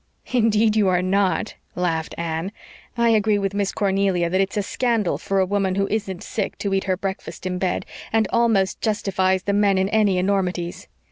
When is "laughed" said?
1.75-2.15